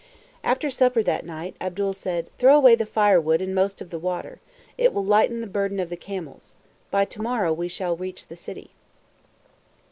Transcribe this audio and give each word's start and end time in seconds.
After 0.43 0.71
supper 0.71 1.03
that 1.03 1.27
night 1.27 1.55
Abdul 1.61 1.93
said, 1.93 2.31
"Throw 2.39 2.57
away 2.57 2.73
the 2.73 2.87
firewood 2.87 3.39
and 3.39 3.53
most 3.53 3.81
of 3.81 3.91
the 3.91 3.99
water. 3.99 4.39
It 4.75 4.93
will 4.95 5.05
lighten 5.05 5.41
the 5.41 5.45
burden 5.45 5.79
of 5.79 5.89
the 5.89 5.95
camels. 5.95 6.55
By 6.89 7.05
to 7.05 7.21
morrow 7.21 7.53
we 7.53 7.67
shall 7.67 7.95
reach 7.95 8.25
the 8.25 8.35
city." 8.35 8.71